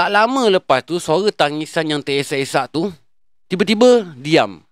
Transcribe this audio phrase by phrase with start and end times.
[0.00, 2.88] Tak lama lepas tu suara tangisan yang teresak-esak tu
[3.52, 4.64] tiba-tiba diam.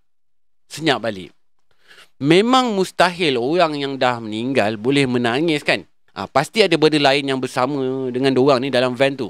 [0.73, 1.37] Senyap balik.
[2.17, 5.85] Memang mustahil orang yang dah meninggal boleh menangis kan?
[6.17, 9.29] Ha, pasti ada benda lain yang bersama dengan orang ni dalam van tu.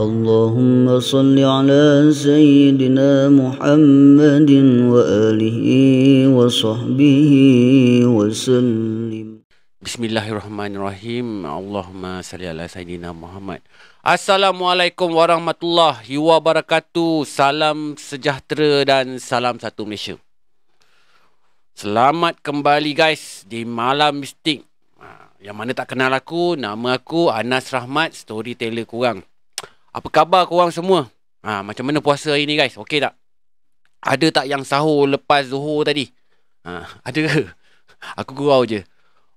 [0.00, 4.50] اللهم صل على سيدنا محمد
[4.92, 5.60] وآله
[6.36, 7.32] وصحبه
[8.04, 9.26] وسلم
[9.86, 11.46] Bismillahirrahmanirrahim.
[11.46, 13.62] Allahumma salli ala Sayyidina Muhammad.
[14.02, 17.22] Assalamualaikum warahmatullahi wabarakatuh.
[17.22, 20.18] Salam sejahtera dan salam satu Malaysia.
[21.78, 24.66] Selamat kembali guys di Malam Mistik.
[24.98, 29.22] Ha, yang mana tak kenal aku, nama aku Anas Rahmat, storyteller kurang.
[29.91, 31.11] Apa khabar korang semua?
[31.43, 32.79] Ha, macam mana puasa hari ni guys?
[32.79, 33.11] Okey tak?
[33.99, 36.07] Ada tak yang sahur lepas zuhur tadi?
[36.63, 37.43] Ha, ada ke?
[38.17, 38.87] Aku gurau je.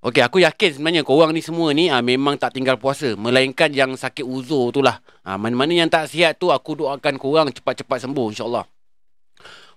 [0.04, 3.18] Okey, aku yakin sebenarnya korang ni semua ni ha, memang tak tinggal puasa.
[3.18, 5.02] Melainkan yang sakit uzur tu lah.
[5.26, 8.64] Ha, mana-mana yang tak sihat tu, aku doakan korang cepat-cepat sembuh insyaAllah.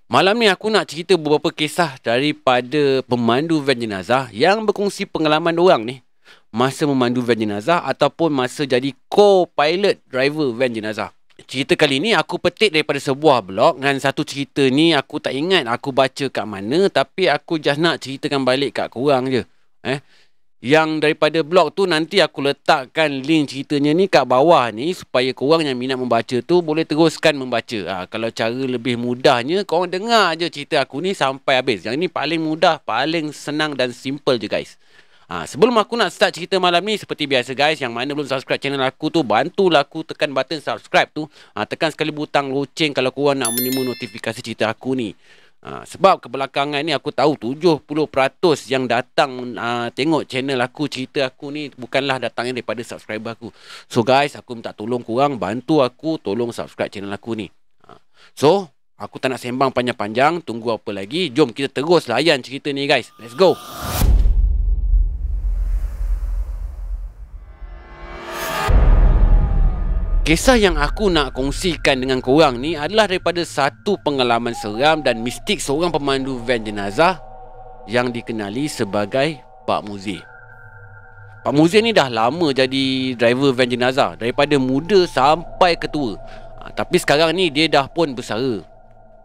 [0.07, 5.83] Malam ni aku nak cerita beberapa kisah daripada pemandu van jenazah yang berkongsi pengalaman orang
[5.83, 5.95] ni
[6.51, 11.09] masa memandu van jenazah ataupun masa jadi co-pilot driver van jenazah.
[11.45, 15.69] Cerita kali ni aku petik daripada sebuah blog dengan satu cerita ni aku tak ingat
[15.69, 19.45] aku baca kat mana tapi aku just nak ceritakan balik kat korang je.
[19.85, 20.01] Eh,
[20.57, 25.61] yang daripada blog tu nanti aku letakkan link ceritanya ni kat bawah ni supaya korang
[25.61, 27.77] yang minat membaca tu boleh teruskan membaca.
[27.85, 31.85] Ha, kalau cara lebih mudahnya korang dengar je cerita aku ni sampai habis.
[31.85, 34.81] Yang ni paling mudah, paling senang dan simple je guys.
[35.28, 38.64] Ha, sebelum aku nak start cerita malam ni seperti biasa guys yang mana belum subscribe
[38.64, 41.28] channel aku tu bantulah aku tekan button subscribe tu.
[41.52, 45.11] Ha, tekan sekali butang loceng kalau korang nak menerima notifikasi cerita aku ni.
[45.67, 47.83] Ha, sebab kebelakangan ni aku tahu 70%
[48.71, 53.52] yang datang uh, tengok channel aku, cerita aku ni bukanlah datangnya daripada subscriber aku.
[53.92, 57.52] So guys, aku minta tolong kurang bantu aku tolong subscribe channel aku ni.
[57.83, 57.99] Ha,
[58.32, 61.36] so, aku tak nak sembang panjang-panjang, tunggu apa lagi?
[61.36, 63.11] Jom kita terus layan cerita ni guys.
[63.20, 63.60] Let's go.
[70.27, 75.64] Kisah yang aku nak kongsikan dengan korang ni adalah daripada satu pengalaman seram dan mistik
[75.64, 77.15] seorang pemandu van jenazah
[77.88, 80.20] yang dikenali sebagai Pak Muzi.
[81.48, 86.20] Pak Muzi ni dah lama jadi driver van jenazah daripada muda sampai ketua.
[86.60, 88.67] Ha, tapi sekarang ni dia dah pun bersara.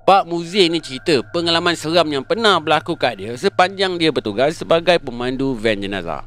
[0.07, 5.03] Pak Muzi ni cerita pengalaman seram yang pernah berlaku kat dia sepanjang dia bertugas sebagai
[5.03, 6.23] pemandu van jenazah.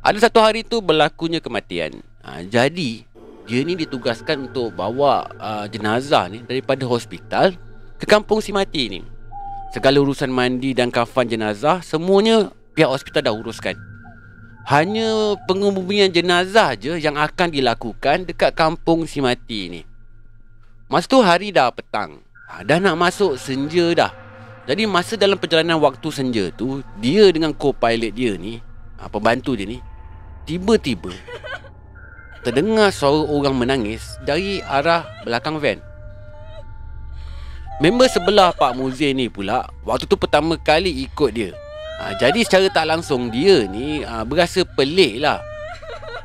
[0.00, 2.00] Ada satu hari tu berlakunya kematian.
[2.24, 3.07] Ha, jadi
[3.48, 7.56] dia ni ditugaskan untuk bawa uh, jenazah ni daripada hospital
[7.96, 9.00] ke kampung si mati ni.
[9.72, 13.72] Segala urusan mandi dan kafan jenazah semuanya pihak hospital dah uruskan.
[14.68, 19.80] Hanya pengebumian jenazah je yang akan dilakukan dekat kampung si mati ni.
[20.92, 22.20] Masa tu hari dah petang.
[22.52, 24.12] Ha, dah nak masuk senja dah.
[24.68, 28.60] Jadi masa dalam perjalanan waktu senja tu, dia dengan co-pilot dia ni,
[29.00, 29.80] ha, pembantu dia ni,
[30.44, 31.16] tiba-tiba
[32.42, 35.78] terdengar suara orang menangis dari arah belakang van.
[37.78, 41.54] Member sebelah Pak Muzin ni pula waktu tu pertama kali ikut dia.
[42.02, 45.38] Ha, jadi secara tak langsung dia ni ha, berasa pelik lah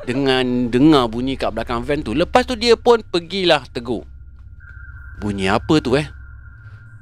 [0.06, 2.18] dengan dengar bunyi kat belakang van tu.
[2.18, 4.01] Lepas tu dia pun pergilah tegur.
[5.22, 6.09] Bunyi apa tu eh?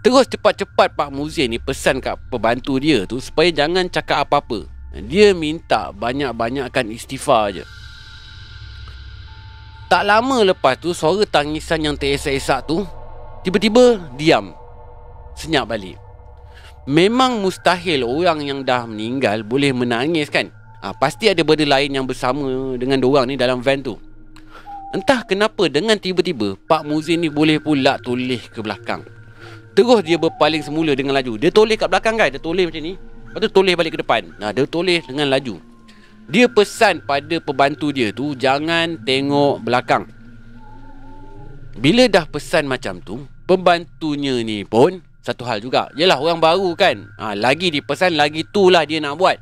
[0.03, 4.67] Terus cepat-cepat Pak Muzin ni pesan kat pembantu dia tu supaya jangan cakap apa-apa.
[4.91, 7.63] Dia minta banyak-banyakkan istighfar je.
[9.91, 12.87] Tak lama lepas tu suara tangisan yang teresak-esak tu
[13.43, 14.55] tiba-tiba diam.
[15.35, 15.99] Senyap balik.
[16.87, 20.47] Memang mustahil orang yang dah meninggal boleh menangis kan?
[20.79, 23.99] Ha, pasti ada benda lain yang bersama dengan orang ni dalam van tu.
[24.95, 29.03] Entah kenapa dengan tiba-tiba Pak Muzin ni boleh pula toleh ke belakang.
[29.75, 31.35] Terus dia berpaling semula dengan laju.
[31.35, 32.31] Dia toleh kat belakang kan?
[32.31, 32.95] Dia toleh macam ni.
[32.95, 34.23] Lepas tu toleh balik ke depan.
[34.39, 35.59] Nah, dia toleh dengan laju.
[36.31, 40.07] Dia pesan pada pembantu dia tu Jangan tengok belakang.
[41.75, 45.91] Bila dah pesan macam tu Pembantunya ni pun Satu hal juga.
[45.99, 47.11] Yelah orang baru kan?
[47.19, 49.35] Ha, Lagi dipesan Lagi tu lah dia nak buat.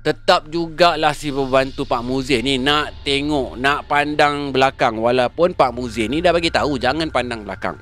[0.00, 4.96] Tetap jugalah si pembantu Pak Muzin ni Nak tengok Nak pandang belakang.
[4.96, 7.76] Walaupun Pak Muzin ni dah bagi tahu Jangan pandang belakang.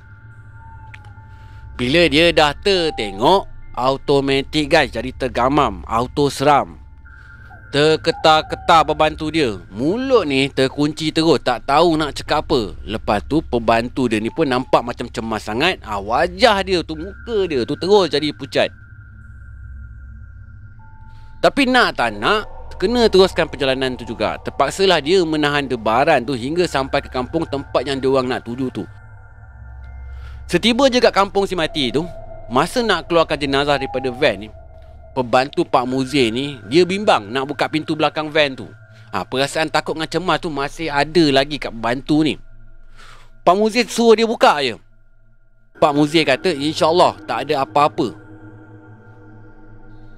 [1.78, 3.46] Bila dia dah tertengok
[3.78, 6.77] Automatik guys Jadi tergamam Auto seram
[7.68, 9.60] Terketar-ketar pembantu dia.
[9.68, 11.36] Mulut ni terkunci terus.
[11.44, 12.72] Tak tahu nak cakap apa.
[12.88, 15.76] Lepas tu pembantu dia ni pun nampak macam cemas sangat.
[15.84, 18.72] Ha, Wajah dia tu, muka dia tu terus jadi pucat.
[21.44, 24.38] Tapi nak tak nak Kena teruskan perjalanan tu juga.
[24.46, 28.86] Terpaksalah dia menahan debaran tu Hingga sampai ke kampung tempat yang diorang nak tuju tu.
[30.46, 32.06] Setiba je kat kampung si mati tu
[32.48, 34.48] Masa nak keluarkan jenazah daripada van ni
[35.18, 38.70] pembantu Pak Muzi ni dia bimbang nak buka pintu belakang van tu.
[39.10, 42.38] Ha, perasaan takut dengan cemas tu masih ada lagi kat pembantu ni.
[43.42, 44.78] Pak Muzi suruh dia buka je.
[45.82, 48.14] Pak Muzi kata insyaAllah tak ada apa-apa.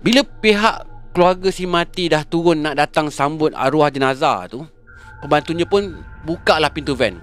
[0.05, 0.85] Bila pihak
[1.17, 4.69] keluarga si mati dah turun nak datang sambut arwah jenazah tu,
[5.25, 5.97] pembantunya pun
[6.29, 7.17] buka lah pintu van.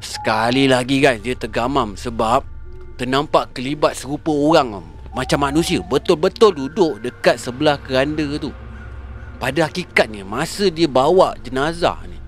[0.00, 2.44] Sekali lagi guys dia tergamam sebab
[2.96, 8.52] ternampak kelibat serupa orang macam manusia betul-betul duduk dekat sebelah keranda tu.
[9.40, 12.20] Pada hakikatnya masa dia bawa jenazah ni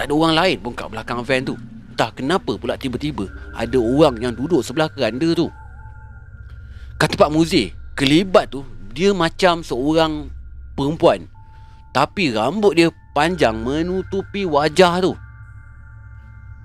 [0.00, 1.60] tak ada orang lain pun kat belakang van tu.
[1.92, 5.52] Entah kenapa pula tiba-tiba ada orang yang duduk sebelah keranda tu.
[6.96, 8.64] Kata Pak Muzi, kelibat tu
[8.96, 10.32] dia macam seorang
[10.72, 11.28] perempuan.
[11.92, 15.12] Tapi rambut dia panjang menutupi wajah tu.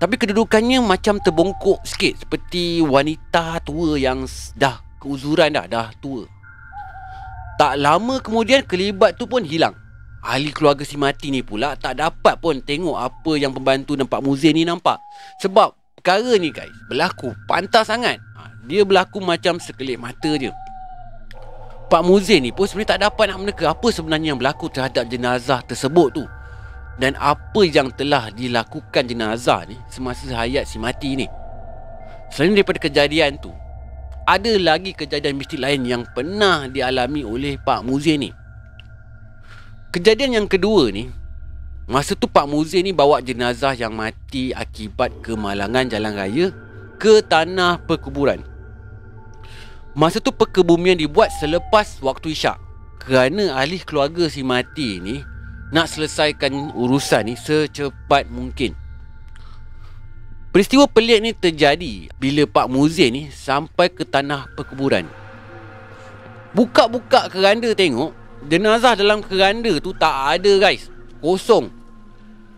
[0.00, 4.24] Tapi kedudukannya macam terbongkok sikit seperti wanita tua yang
[4.56, 6.26] dah keuzuran dah Dah tua.
[7.56, 9.72] Tak lama kemudian kelibat tu pun hilang.
[10.20, 14.20] Ahli keluarga si mati ni pula Tak dapat pun tengok apa yang pembantu dan Pak
[14.20, 15.00] Muzin ni nampak.
[15.40, 17.32] Sebab perkara ni guys Berlaku.
[17.48, 18.20] Pantas sangat.
[18.36, 20.52] Ha, Dia berlaku macam sekelip mata je.
[21.86, 25.64] Pak Muzin ni pun sebenarnya tak dapat nak meneka Apa sebenarnya yang berlaku terhadap jenazah
[25.64, 26.24] tersebut tu.
[27.00, 31.26] Dan apa yang telah dilakukan jenazah ni Semasa hayat si mati ni.
[32.28, 33.54] Selain daripada kejadian tu
[34.26, 38.30] ada lagi kejadian mistik lain yang pernah dialami oleh Pak Muzin ni.
[39.94, 41.08] Kejadian yang kedua ni,
[41.86, 46.46] masa tu Pak Muzin ni bawa jenazah yang mati akibat kemalangan jalan raya
[46.98, 48.42] ke tanah perkuburan.
[49.96, 52.60] Masa tu perkebumian dibuat selepas waktu isyak.
[53.00, 55.24] Kerana ahli keluarga si mati ni
[55.72, 58.76] nak selesaikan urusan ni secepat mungkin.
[60.56, 65.04] Peristiwa pelik ni terjadi bila Pak Muzin ni sampai ke tanah perkuburan.
[66.56, 68.16] Buka-buka keranda tengok,
[68.48, 70.88] jenazah dalam keranda tu tak ada guys.
[71.20, 71.68] Kosong.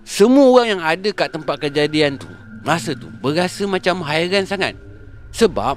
[0.06, 2.30] Semua orang yang ada kat tempat kejadian tu,
[2.62, 4.78] masa tu berasa macam hairan sangat.
[5.34, 5.74] Sebab,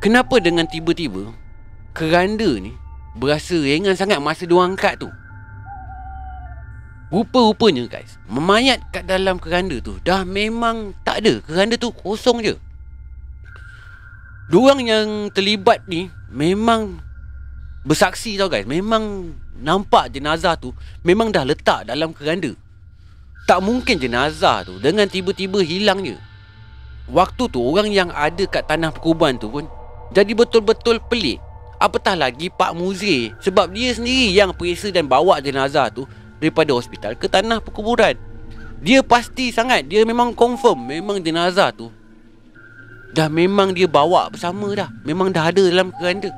[0.00, 1.28] kenapa dengan tiba-tiba
[1.92, 2.72] keranda ni
[3.20, 5.12] berasa ringan sangat masa diorang angkat tu?
[7.08, 11.40] Rupa-rupanya guys Memayat kat dalam keranda tu Dah memang tak ada.
[11.40, 12.54] Keranda tu kosong je.
[14.52, 17.00] Diorang yang terlibat ni Memang
[17.88, 18.68] Bersaksi tau guys.
[18.68, 22.52] Memang Nampak jenazah tu Memang dah letak dalam keranda.
[23.48, 26.16] Tak mungkin jenazah tu Dengan tiba-tiba hilang je
[27.08, 29.64] Waktu tu orang yang ada kat tanah perkuburan tu pun
[30.12, 31.40] Jadi betul-betul pelik.
[31.80, 36.04] Apatah lagi Pak Muzi Sebab dia sendiri yang periksa dan bawa jenazah tu
[36.38, 38.18] daripada hospital ke tanah perkuburan.
[38.78, 41.90] Dia pasti sangat, dia memang confirm memang jenazah tu
[43.18, 44.86] dah memang dia bawa bersama dah.
[45.02, 46.30] Memang dah ada dalam keranda.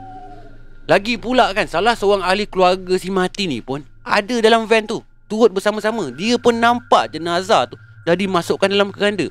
[0.89, 5.05] Lagi pula kan salah seorang ahli keluarga si mati ni pun ada dalam van tu.
[5.31, 6.11] Turut bersama-sama.
[6.11, 7.77] Dia pun nampak jenazah tu
[8.09, 9.31] dah dimasukkan dalam keranda.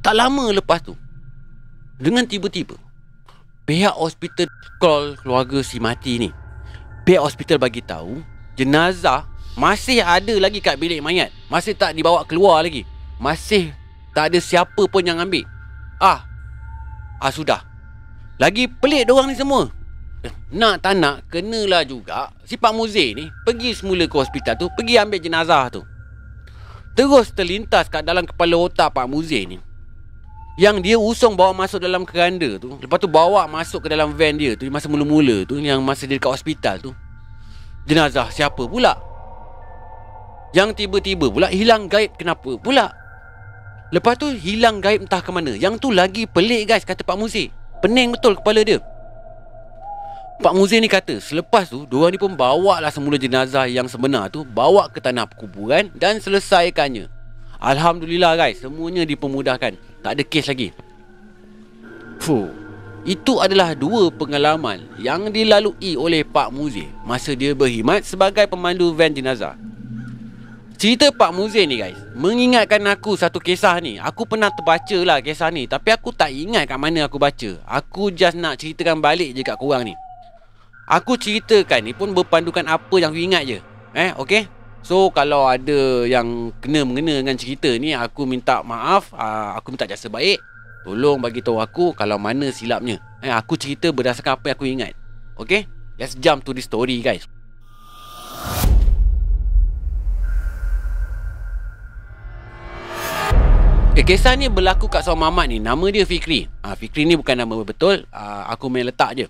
[0.00, 0.94] Tak lama lepas tu
[1.98, 2.78] dengan tiba-tiba
[3.66, 4.46] pihak hospital
[4.78, 6.30] call keluarga si mati ni.
[7.02, 8.22] Pihak hospital bagi tahu
[8.56, 11.32] jenazah masih ada lagi kat bilik mayat.
[11.48, 12.84] Masih tak dibawa keluar lagi.
[13.16, 13.72] Masih
[14.12, 15.48] tak ada siapa pun yang ambil.
[15.96, 16.28] Ah.
[17.16, 17.64] Ah sudah.
[18.36, 19.72] Lagi pelik orang ni semua.
[20.20, 24.68] Eh, nak tak nak kenalah juga si Pak Muzi ni pergi semula ke hospital tu,
[24.76, 25.80] pergi ambil jenazah tu.
[26.92, 29.56] Terus terlintas kat dalam kepala otak Pak Muzi ni.
[30.56, 34.40] Yang dia usung bawa masuk dalam keranda tu Lepas tu bawa masuk ke dalam van
[34.40, 36.90] dia tu Masa mula-mula tu Yang masa dia dekat hospital tu
[37.86, 38.98] jenazah siapa pula?
[40.52, 42.90] Yang tiba-tiba pula hilang gaib kenapa pula?
[43.94, 45.54] Lepas tu hilang gaib entah ke mana.
[45.54, 47.54] Yang tu lagi pelik guys kata Pak Muzi.
[47.78, 48.82] Pening betul kepala dia.
[50.36, 54.28] Pak Muzi ni kata selepas tu dua ni pun bawa lah semula jenazah yang sebenar
[54.28, 57.08] tu bawa ke tanah perkuburan dan selesaikannya.
[57.56, 59.78] Alhamdulillah guys semuanya dipermudahkan.
[60.04, 60.68] Tak ada kes lagi.
[62.20, 62.65] Fuh.
[63.06, 69.14] Itu adalah dua pengalaman yang dilalui oleh Pak Muzi masa dia berkhidmat sebagai pemandu van
[69.14, 69.54] jenazah.
[70.74, 74.02] Cerita Pak Muzi ni guys, mengingatkan aku satu kisah ni.
[74.02, 77.62] Aku pernah terbaca lah kisah ni tapi aku tak ingat kat mana aku baca.
[77.62, 79.94] Aku just nak ceritakan balik je kat korang ni.
[80.90, 83.58] Aku ceritakan ni pun berpandukan apa yang aku ingat je.
[83.94, 84.50] Eh, okey?
[84.86, 89.10] So, kalau ada yang kena-mengena dengan cerita ni, aku minta maaf.
[89.10, 90.38] Uh, aku minta jasa baik.
[90.86, 93.02] Tolong bagi tahu aku kalau mana silapnya.
[93.18, 94.92] Eh, aku cerita berdasarkan apa yang aku ingat.
[95.34, 95.66] Okay?
[95.98, 97.26] Let's jump to the story, guys.
[103.98, 105.58] Okay, kisah ni berlaku kat seorang mamat ni.
[105.58, 106.46] Nama dia Fikri.
[106.62, 108.06] Ha, Fikri ni bukan nama betul.
[108.14, 109.26] Ha, aku main letak je.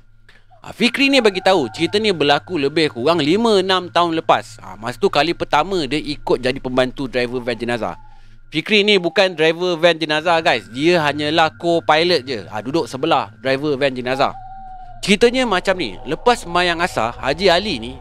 [0.60, 4.60] Ha, Fikri ni bagi tahu cerita ni berlaku lebih kurang 5 6 tahun lepas.
[4.60, 8.05] Ha, masa tu kali pertama dia ikut jadi pembantu driver van jenazah.
[8.46, 10.70] Fikri ni bukan driver van jenazah guys.
[10.70, 12.46] Dia hanyalah co-pilot je.
[12.46, 14.32] Ha, duduk sebelah driver van jenazah.
[15.02, 15.98] Ceritanya macam ni.
[16.06, 17.92] Lepas mayang asar, Haji Ali ni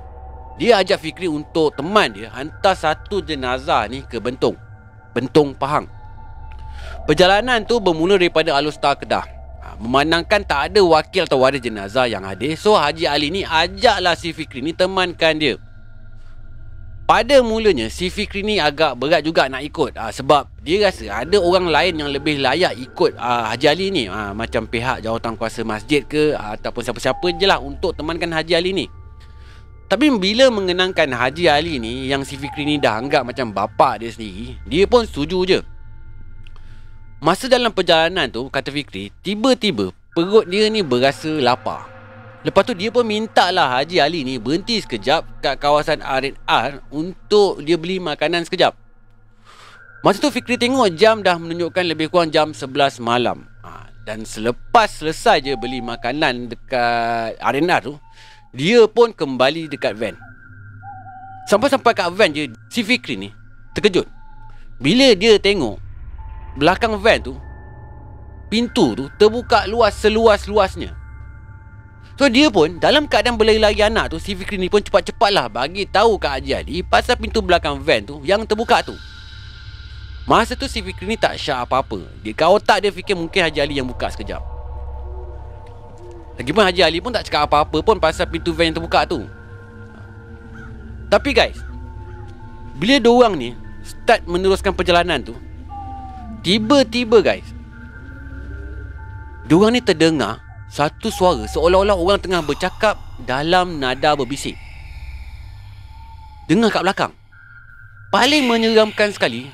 [0.56, 4.56] dia ajak Fikri untuk teman dia hantar satu jenazah ni ke Bentong.
[5.12, 5.90] Bentong Pahang.
[7.04, 9.36] Perjalanan tu bermula daripada Alustar Kedah
[9.80, 14.32] memandangkan tak ada wakil atau waris jenazah yang hadir so Haji Ali ni ajaklah si
[14.32, 15.60] Fikri ni temankan dia
[17.06, 19.94] pada mulanya si Fikri ni agak berat juga nak ikut.
[19.94, 24.04] Uh, sebab dia rasa ada orang lain yang lebih layak ikut uh, Haji Ali ni.
[24.10, 28.54] Uh, macam pihak jawatan kuasa masjid ke uh, ataupun siapa-siapa je lah untuk temankan Haji
[28.58, 28.86] Ali ni.
[29.86, 34.10] Tapi bila mengenangkan Haji Ali ni yang si Fikri ni dah anggap macam bapa dia
[34.10, 35.60] sendiri dia pun setuju je.
[37.24, 41.95] Masa dalam perjalanan tu, kata Fikri, tiba-tiba perut dia ni berasa lapar.
[42.46, 47.66] Lepas tu dia pun minta lah Haji Ali ni berhenti sekejap kat kawasan R&R untuk
[47.66, 48.78] dia beli makanan sekejap.
[50.06, 53.50] Masa tu Fikri tengok jam dah menunjukkan lebih kurang jam 11 malam.
[53.66, 57.98] Ha, dan selepas selesai je beli makanan dekat R&R tu,
[58.54, 60.14] dia pun kembali dekat van.
[61.50, 63.34] Sampai-sampai kat van je, si Fikri ni
[63.74, 64.06] terkejut.
[64.78, 65.82] Bila dia tengok
[66.62, 67.34] belakang van tu
[68.54, 71.05] pintu tu terbuka luas seluas-luasnya.
[72.16, 76.16] So dia pun dalam keadaan berlari-lari anak tu si Fikri ni pun cepat-cepatlah bagi tahu
[76.16, 78.96] Kak Haji Ali pasal pintu belakang van tu yang terbuka tu.
[80.24, 82.08] Masa tu si Fikri ni tak syak apa-apa.
[82.24, 84.40] Dia kau tak dia fikir mungkin Haji Ali yang buka sekejap.
[86.40, 89.28] Lagipun Haji Ali pun tak cakap apa-apa pun pasal pintu van yang terbuka tu.
[91.12, 91.60] Tapi guys,
[92.80, 93.50] bila dua orang ni
[93.84, 95.36] start meneruskan perjalanan tu,
[96.46, 97.50] Tiba-tiba guys
[99.50, 100.45] Diorang ni terdengar
[100.75, 104.60] Satu suara seolah-olah orang tengah bercakap Dalam nada berbisik.
[106.51, 107.13] Dengar kat belakang.
[108.12, 109.48] Paling menyeramkan sekali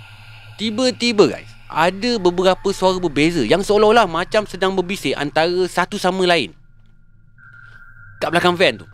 [0.57, 6.57] Tiba-tiba guys Ada beberapa suara berbeza Yang seolah-olah macam sedang berbisik Antara satu sama lain.
[8.17, 8.85] Kat belakang van tu.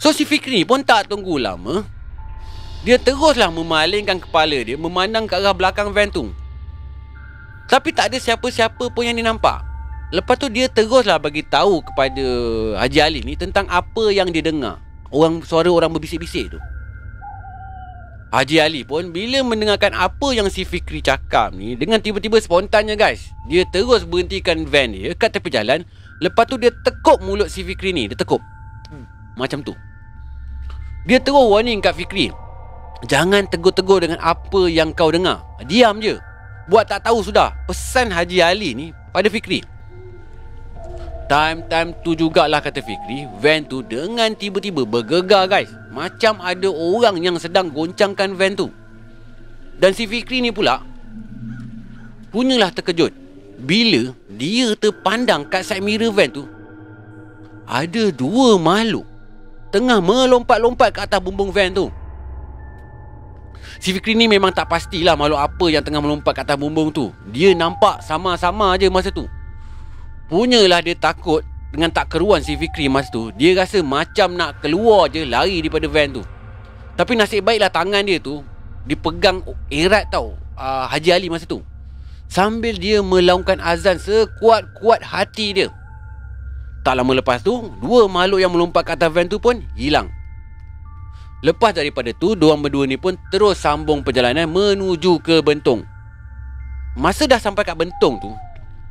[0.00, 1.84] So si Fikri pun tak tunggu lama.
[2.80, 6.32] Dia teruslah memalingkan kepala dia Memandang ke arah belakang van tu.
[7.68, 9.67] Tapi tak ada siapa-siapa pun yang dia nampak.
[10.08, 12.24] Lepas tu dia teruslah bagi tahu kepada
[12.80, 14.80] Haji Ali ni tentang apa yang dia dengar.
[15.12, 16.58] Orang suara orang berbisik-bisik tu.
[18.32, 23.28] Haji Ali pun bila mendengarkan apa yang si Fikri cakap ni dengan tiba-tiba spontannya guys.
[23.52, 25.84] Dia terus berhentikan van dia kat tepi jalan.
[26.24, 28.08] Lepas tu dia tekuk mulut si Fikri ni.
[28.08, 28.40] Dia tekuk.
[29.36, 29.76] Macam tu.
[31.04, 32.32] Dia terus warning kat Fikri.
[33.04, 35.44] Jangan tegur-tegur dengan apa yang kau dengar.
[35.68, 36.16] Diam je.
[36.68, 39.77] Buat tak tahu sudah Pesan Haji Ali ni Pada Fikri
[41.28, 43.28] Time-time tu jugalah kata Fikri.
[43.36, 45.68] Van tu dengan tiba-tiba bergegar guys.
[45.92, 48.72] Macam ada orang yang sedang goncangkan van tu.
[49.78, 50.82] Dan si Fikri ni pula
[52.34, 53.14] Punyalah terkejut
[53.62, 56.44] Bila dia terpandang kat side mirror van tu.
[57.68, 59.06] Ada dua makhluk
[59.70, 61.92] Tengah melompat-lompat ke atas bumbung van tu.
[63.78, 67.12] Si Fikri ni memang tak pastilah makhluk apa yang tengah melompat kat atas bumbung tu.
[67.28, 69.28] Dia nampak sama-sama aje masa tu.
[70.28, 71.40] Punyalah dia takut
[71.72, 73.32] dengan tak keruan si Fikri masa tu.
[73.32, 76.22] Dia rasa macam nak keluar je lari daripada van tu.
[76.96, 78.44] Tapi nasib baiklah tangan dia tu
[78.84, 79.40] dipegang
[79.72, 81.64] erat tau uh, Haji Ali masa tu.
[82.28, 85.68] Sambil dia melaungkan azan sekuat-kuat hati dia.
[86.84, 90.12] Tak lama lepas tu, dua makhluk yang melompat ke atas van tu pun hilang.
[91.40, 95.86] Lepas daripada tu, diorang berdua ni pun terus sambung perjalanan menuju ke Bentong.
[96.98, 98.30] Masa dah sampai kat Bentong tu,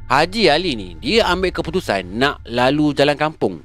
[0.08, 3.60] Haji Ali ni, dia ambil keputusan nak lalu jalan kampung.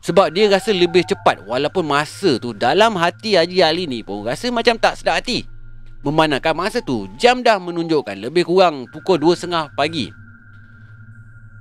[0.00, 4.48] Sebab dia rasa lebih cepat walaupun masa tu dalam hati Haji Ali ni pun rasa
[4.48, 5.44] macam tak sedap hati.
[6.00, 10.08] Memandangkan masa tu jam dah menunjukkan lebih kurang pukul 2.30 pagi.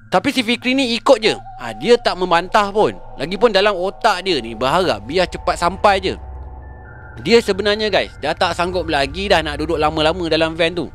[0.08, 1.36] Tapi si Fikri ni ikut je.
[1.36, 2.96] Ha, dia tak membantah pun.
[3.20, 6.16] Lagipun dalam otak dia ni berharap biar cepat sampai je.
[7.20, 10.88] Dia sebenarnya guys Dah tak sanggup lagi dah nak duduk lama-lama dalam van tu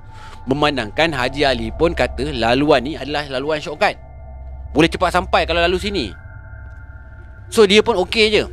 [0.47, 3.99] Memandangkan Haji Ali pun kata Laluan ni adalah laluan shortcut.
[4.71, 6.07] Boleh cepat sampai kalau lalu sini.
[7.51, 8.45] So dia pun okey je.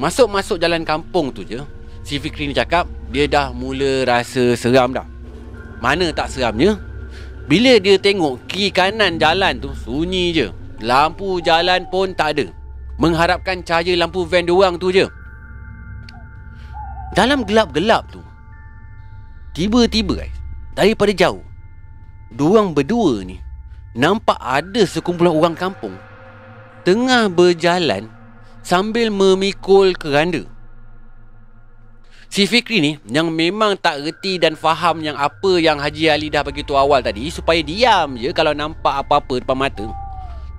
[0.00, 1.60] Masuk-masuk jalan kampung tu je
[2.08, 5.04] Si Fikri ni cakap Dia dah mula rasa seram dah.
[5.76, 6.80] Mana tak seramnya
[7.44, 10.46] Bila dia tengok kiri kanan jalan tu Sunyi je.
[10.80, 12.48] Lampu jalan pun tak ada.
[12.96, 15.04] Mengharapkan cahaya lampu van diorang tu je.
[17.12, 18.24] Dalam gelap-gelap tu
[19.52, 20.39] Tiba-tiba guys
[20.80, 21.44] Daripada jauh.
[22.32, 23.36] Diorang berdua ni
[23.92, 25.92] Nampak ada sekumpulan orang kampung
[26.88, 28.08] Tengah berjalan
[28.64, 30.48] Sambil memikul keranda.
[32.32, 36.40] Si Fikri ni Yang memang tak reti dan faham Yang apa yang Haji Ali dah
[36.40, 39.84] bagi tu awal tadi Supaya diam je Kalau nampak apa-apa depan mata.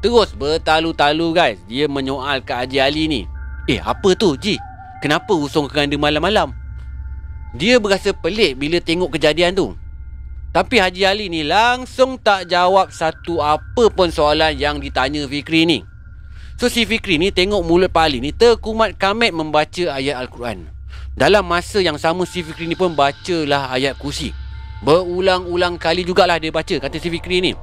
[0.06, 3.22] Terus bertalu-talu guys Dia menyoal ke Haji Ali ni.
[3.66, 4.62] Eh apa tu Ji?
[5.02, 6.54] Kenapa usung keranda malam-malam?
[7.58, 9.81] Dia berasa pelik bila tengok kejadian tu
[10.52, 15.80] tapi Haji Ali ni langsung tak jawab satu apa pun soalan yang ditanya Fikri ni.
[16.60, 20.68] So si Fikri ni tengok mulut Pak Ali ni terkumat kamet membaca ayat Al-Quran.
[21.16, 24.36] Dalam masa yang sama si Fikri ni pun bacalah ayat kursi.
[24.84, 27.56] Berulang-ulang kali jugalah dia baca kata si Fikri ni.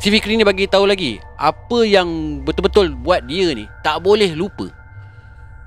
[0.00, 4.72] Si Fikri ni bagi tahu lagi apa yang betul-betul buat dia ni tak boleh lupa.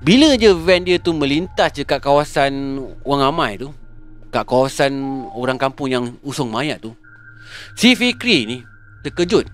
[0.02, 3.68] Bila je van dia tu melintas dekat kawasan orang ramai tu,
[4.30, 6.94] kat kawasan orang kampung yang usung mayat tu
[7.74, 8.58] Si Fikri ni
[9.02, 9.46] terkejut.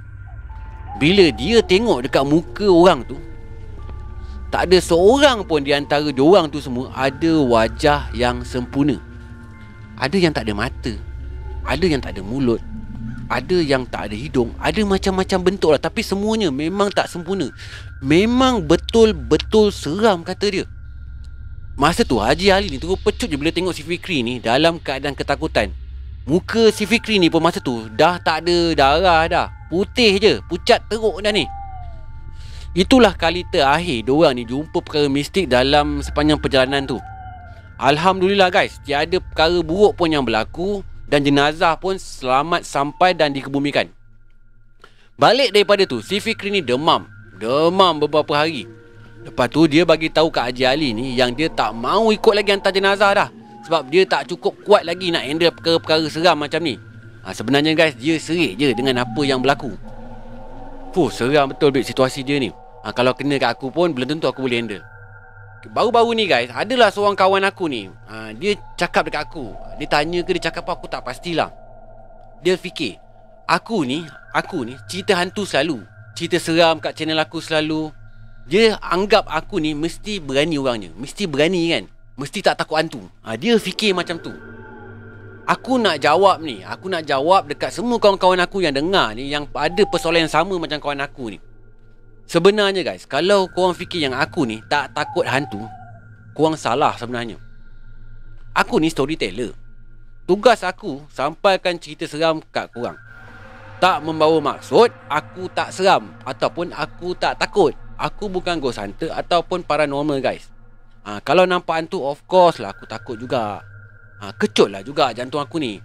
[0.97, 3.21] Bila dia tengok dekat muka orang tu
[4.49, 8.97] Tak ada seorang pun di antara diorang tu semua Ada wajah yang sempurna.
[10.01, 10.93] Ada yang tak ada mata
[11.69, 12.65] Ada yang tak ada mulut
[13.29, 15.81] Ada yang tak ada hidung Ada macam-macam bentuk lah.
[15.81, 17.53] Tapi semuanya memang tak sempurna.
[18.01, 20.65] Memang betul-betul seram kata dia
[21.77, 25.13] Masa tu Haji Ali ni terus pecut je bila tengok si Fikri ni dalam keadaan
[25.13, 25.69] ketakutan.
[26.25, 29.47] Muka si Fikri ni pun masa tu dah tak ada darah dah.
[29.69, 31.45] Putih je, pucat teruk dah ni.
[32.73, 36.97] Itulah kali terakhir diorang ni jumpa perkara mistik dalam sepanjang perjalanan tu.
[37.77, 40.81] Alhamdulillah guys, tiada perkara buruk pun yang berlaku
[41.13, 43.93] dan jenazah pun selamat sampai dan dikebumikan.
[45.21, 47.05] Balik daripada tu, si Fikri ni demam.
[47.37, 48.65] Demam beberapa hari.
[49.25, 52.53] Lepas tu dia bagi tahu kat Haji Ali ni yang dia tak mau ikut lagi
[52.53, 53.29] hantar jenazah dah.
[53.67, 56.79] Sebab dia tak cukup kuat lagi nak handle perkara-perkara seram macam ni.
[57.27, 59.75] Ha, sebenarnya guys, dia serik je dengan apa yang berlaku.
[60.95, 62.55] Fuh, seram betul bit situasi dia ni.
[62.87, 64.85] Ha, kalau kena kat aku pun, belum tentu aku boleh handle.
[65.67, 67.91] Baru-baru ni guys, adalah seorang kawan aku ni.
[68.07, 69.51] Ha, dia cakap dekat aku.
[69.83, 71.51] Dia tanya ke dia cakap apa, aku tak pastilah.
[72.47, 73.03] Dia fikir,
[73.51, 75.83] aku ni, aku ni cerita hantu selalu.
[76.15, 77.91] Cerita seram kat channel aku selalu.
[78.47, 80.95] Dia anggap aku ni mesti berani orangnya.
[80.95, 81.85] Mesti berani kan?
[82.15, 83.03] Mesti tak takut hantu.
[83.27, 84.31] Ha, Dia fikir macam tu.
[85.51, 86.63] Aku nak jawab ni.
[86.63, 90.55] Aku nak jawab dekat semua kawan-kawan aku yang dengar ni Yang ada persoalan yang sama
[90.63, 91.39] macam kawan aku ni.
[92.27, 95.67] Sebenarnya guys Kalau korang fikir yang aku ni tak takut hantu
[96.31, 97.43] Korang salah sebenarnya.
[98.55, 99.55] Aku ni storyteller.
[100.27, 102.99] Tugas aku sampaikan cerita seram kat korang.
[103.83, 109.65] Tak membawa maksud Aku tak seram Ataupun aku tak takut Aku bukan ghost hunter Ataupun
[109.65, 110.53] paranormal guys.
[111.09, 113.65] Ha, Kalau nampak hantu Of course lah aku takut juga.
[114.21, 115.81] Ha, Kecut lah juga jantung aku ni.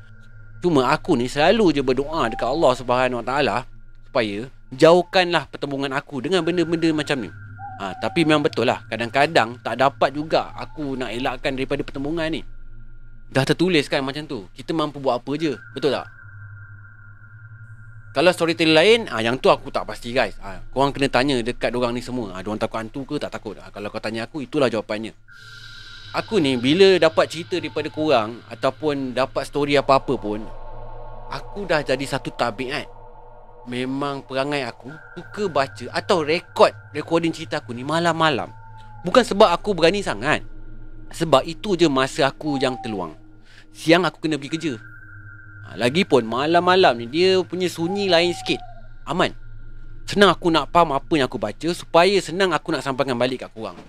[0.62, 3.56] Cuma aku ni selalu je berdoa Dekat Allah subhanahu wa ta'ala
[4.08, 7.30] Supaya Jauhkanlah pertembungan aku Dengan benda-benda macam ni.
[7.82, 12.46] Ha, Tapi memang betul lah Kadang-kadang tak dapat juga Aku nak elakkan daripada pertembungan ni.
[13.32, 16.21] Dah tertulis kan macam tu Kita mampu buat apa je Betul tak?
[18.12, 20.36] Kalau storyteller lain, ah yang tu aku tak pasti guys.
[20.44, 22.36] Ah, korang kena tanya dekat orang ni semua.
[22.36, 23.56] Ah, diorang takut hantu ke tak takut?
[23.56, 25.16] Ah, kalau kau tanya aku, itulah jawapannya.
[26.12, 30.44] Aku ni bila dapat cerita daripada korang ataupun dapat story apa-apa pun,
[31.32, 32.84] aku dah jadi satu tabiat.
[33.72, 38.52] Memang perangai aku suka baca atau rekod recording cerita aku ni malam-malam.
[39.08, 40.44] Bukan sebab aku berani sangat.
[41.16, 43.16] Sebab itu je masa aku yang terluang.
[43.72, 44.74] Siang aku kena pergi kerja.
[45.72, 48.60] Ha, lagipun malam-malam ni dia punya sunyi lain sikit.
[49.08, 49.32] Aman.
[50.04, 53.52] Senang aku nak faham apa yang aku baca supaya senang aku nak sampaikan balik kat
[53.56, 53.80] korang.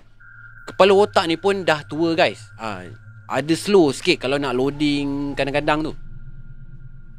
[0.63, 2.39] Kepala otak ni pun dah tua guys.
[2.55, 2.87] Ha,
[3.27, 5.93] ada slow sikit kalau nak loading kadang-kadang tu.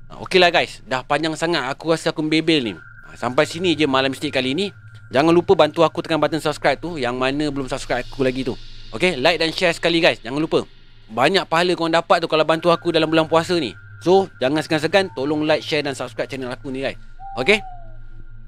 [0.09, 0.81] Ha, Okey lah guys.
[0.88, 2.72] Dah panjang sangat aku rasa aku membebel ni.
[2.72, 4.72] Ha, sampai sini je malam mistik kali ni.
[5.12, 6.96] Jangan lupa bantu aku tekan button subscribe tu.
[6.96, 8.57] Yang mana belum subscribe aku lagi tu.
[8.96, 10.24] Okey, like dan share sekali guys.
[10.24, 10.64] Jangan lupa.
[11.12, 13.77] Banyak pahala korang dapat tu kalau bantu aku dalam bulan puasa ni.
[14.05, 17.01] So jangan segan-segan Tolong like, share dan subscribe channel aku ni guys.
[17.40, 17.64] Okay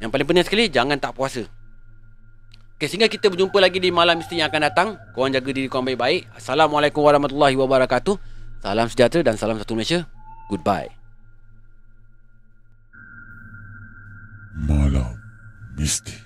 [0.04, 1.48] Yang paling penting sekali Jangan tak puasa.
[2.76, 4.88] Okay sehingga kita berjumpa lagi Di malam misteri yang akan datang.
[5.16, 6.28] Korang jaga diri korang baik-baik.
[6.36, 8.20] Assalamualaikum warahmatullahi wabarakatuh.
[8.60, 10.04] Salam sejahtera dan salam satu Malaysia.
[10.52, 10.92] Goodbye.
[14.68, 15.16] Malam
[15.80, 16.25] Misteri